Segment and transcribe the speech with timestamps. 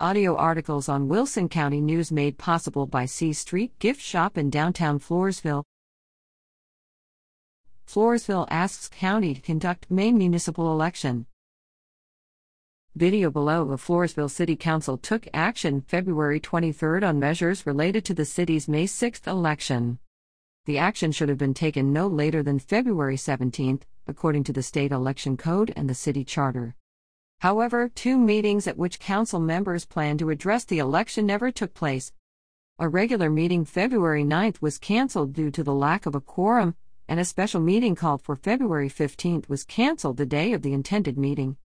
[0.00, 4.98] Audio articles on Wilson County News made possible by C Street Gift Shop in downtown
[4.98, 5.62] Floresville.
[7.86, 11.26] Floresville asks county to conduct May municipal election.
[12.96, 18.24] Video below the Floresville City Council took action February 23 on measures related to the
[18.24, 20.00] city's May 6 election.
[20.64, 24.90] The action should have been taken no later than February 17, according to the state
[24.90, 26.74] election code and the city charter.
[27.44, 32.10] However, two meetings at which council members planned to address the election never took place.
[32.78, 36.74] A regular meeting February 9th was canceled due to the lack of a quorum,
[37.06, 41.18] and a special meeting called for February 15th was canceled the day of the intended
[41.18, 41.58] meeting.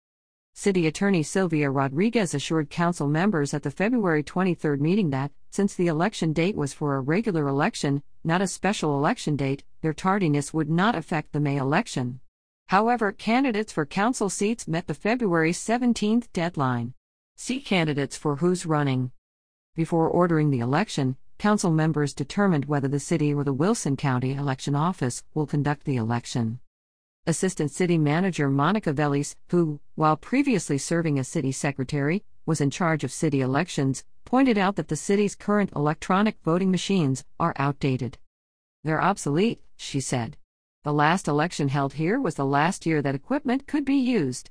[0.52, 5.86] City Attorney Sylvia Rodriguez assured council members at the February 23 meeting that, since the
[5.86, 10.68] election date was for a regular election, not a special election date, their tardiness would
[10.68, 12.18] not affect the May election.
[12.68, 16.94] However, candidates for council seats met the February 17th deadline.
[17.36, 19.10] See candidates for who's running.
[19.74, 24.74] Before ordering the election, council members determined whether the city or the Wilson County Election
[24.74, 26.60] Office will conduct the election.
[27.26, 33.04] Assistant City Manager Monica Velis, who, while previously serving as city secretary, was in charge
[33.04, 38.18] of city elections, pointed out that the city's current electronic voting machines are outdated.
[38.82, 40.37] They're obsolete, she said.
[40.88, 44.48] The last election held here was the last year that equipment could be used.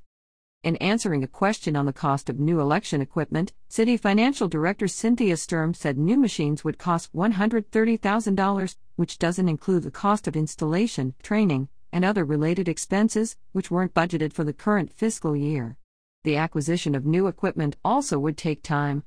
[0.61, 5.35] In answering a question on the cost of new election equipment, City Financial Director Cynthia
[5.35, 11.69] Sturm said new machines would cost $130,000, which doesn't include the cost of installation, training,
[11.91, 15.75] and other related expenses, which weren't budgeted for the current fiscal year.
[16.23, 19.01] The acquisition of new equipment also would take time.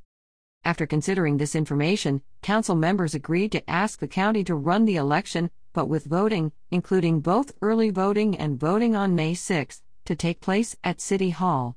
[0.65, 5.53] After considering this information, council members agreed to ask the county to run the election
[5.73, 10.77] but with voting, including both early voting and voting on May 6, to take place
[10.83, 11.77] at City Hall.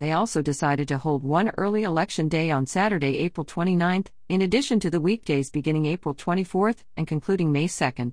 [0.00, 4.80] They also decided to hold one early election day on Saturday, April 29, in addition
[4.80, 8.12] to the weekdays beginning April 24 and concluding May 2.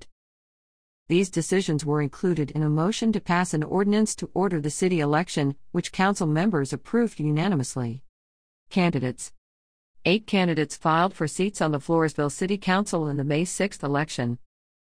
[1.08, 5.00] These decisions were included in a motion to pass an ordinance to order the city
[5.00, 8.04] election, which council members approved unanimously.
[8.70, 9.32] Candidates
[10.04, 14.38] Eight candidates filed for seats on the Floresville City Council in the May 6 election.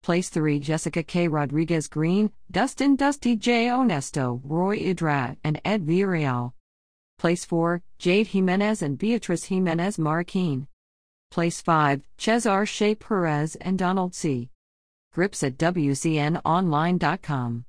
[0.03, 1.29] Place 3 Jessica K.
[1.29, 3.67] Rodriguez Green, Dustin Dusty J.
[3.67, 6.55] Onesto, Roy Idrat, and Ed Villarreal.
[7.19, 10.69] Place 4 Jade Jimenez and Beatrice Jimenez Marroquin.
[11.31, 14.49] Place 5 Cesar Shea Perez and Donald C.
[15.13, 17.67] Grips at WCNOnline.com.